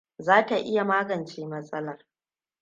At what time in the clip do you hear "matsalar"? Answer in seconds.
1.47-2.05